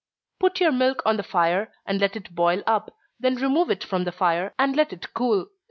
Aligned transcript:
_Put 0.39 0.59
your 0.59 0.71
milk 0.71 1.03
on 1.05 1.17
the 1.17 1.21
fire, 1.21 1.71
and 1.85 2.01
let 2.01 2.15
it 2.15 2.33
boil 2.33 2.63
up 2.65 2.97
then 3.19 3.35
remove 3.35 3.69
it 3.69 3.83
from 3.83 4.03
the 4.03 4.11
fire, 4.11 4.51
and 4.57 4.75
let 4.75 4.91
it 4.91 5.13
cool. 5.13 5.49